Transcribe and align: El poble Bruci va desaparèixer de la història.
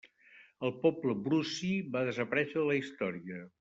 El 0.69 0.73
poble 0.85 1.15
Bruci 1.29 1.71
va 1.97 2.05
desaparèixer 2.11 2.61
de 2.65 2.69
la 2.73 2.83
història. 2.85 3.45